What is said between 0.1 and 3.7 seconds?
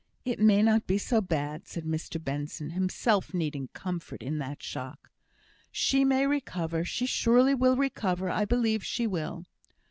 "It may not be so bad," said Mr Benson, himself needing